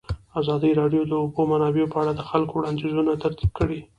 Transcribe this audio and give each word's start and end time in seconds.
ازادي 0.39 0.71
راډیو 0.79 1.01
د 1.05 1.09
د 1.11 1.13
اوبو 1.23 1.41
منابع 1.51 1.85
په 1.91 1.97
اړه 2.01 2.11
د 2.15 2.21
خلکو 2.29 2.53
وړاندیزونه 2.57 3.11
ترتیب 3.23 3.49
کړي. 3.59 3.79